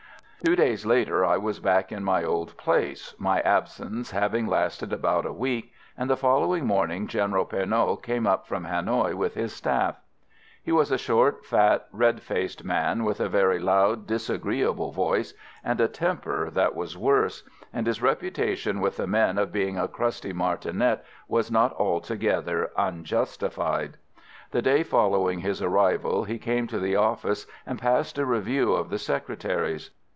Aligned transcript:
Two 0.43 0.55
days 0.55 0.87
later 0.87 1.23
I 1.23 1.37
was 1.37 1.59
back 1.59 1.91
in 1.91 2.03
my 2.03 2.23
old 2.23 2.57
place, 2.57 3.13
my 3.19 3.41
absence 3.41 4.09
having 4.09 4.47
lasted 4.47 4.91
about 4.91 5.23
a 5.23 5.31
week, 5.31 5.71
and 5.95 6.09
the 6.09 6.17
following 6.17 6.65
morning 6.65 7.05
General 7.05 7.45
Pernot 7.45 8.01
came 8.01 8.25
up 8.25 8.47
from 8.47 8.65
Hanoï 8.65 9.13
with 9.13 9.35
his 9.35 9.53
staff. 9.53 9.97
He 10.63 10.71
was 10.71 10.91
a 10.91 10.97
short, 10.97 11.45
fat, 11.45 11.85
red 11.91 12.23
faced 12.23 12.63
man 12.63 13.03
with 13.03 13.19
a 13.19 13.29
very 13.29 13.59
loud, 13.59 14.07
disagreeable 14.07 14.91
voice, 14.91 15.35
and 15.63 15.79
a 15.79 15.87
temper 15.87 16.49
that 16.49 16.73
was 16.73 16.97
worse; 16.97 17.43
and 17.71 17.85
his 17.85 18.01
reputation 18.01 18.81
with 18.81 18.97
the 18.97 19.05
men 19.05 19.37
of 19.37 19.51
being 19.51 19.77
a 19.77 19.87
crusty 19.87 20.33
martinet 20.33 21.05
was 21.27 21.51
not 21.51 21.71
altogether 21.73 22.71
unjustified. 22.75 23.95
The 24.49 24.63
day 24.63 24.81
following 24.81 25.41
his 25.41 25.61
arrival 25.61 26.23
he 26.23 26.39
came 26.39 26.65
to 26.65 26.79
the 26.79 26.95
office 26.95 27.45
and 27.63 27.77
passed 27.79 28.17
a 28.17 28.25
review 28.25 28.73
of 28.73 28.89
the 28.89 28.97
secretaries. 28.97 29.91